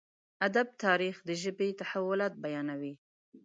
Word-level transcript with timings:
ادب 0.47 0.67
تاريخ 0.85 1.15
د 1.27 1.29
ژبې 1.41 1.67
تحولات 1.81 2.33
بيانوي. 2.43 2.93